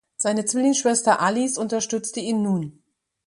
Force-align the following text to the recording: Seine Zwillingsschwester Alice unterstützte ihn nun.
Seine 0.17 0.45
Zwillingsschwester 0.45 1.19
Alice 1.21 1.59
unterstützte 1.59 2.21
ihn 2.21 2.41
nun. 2.41 2.81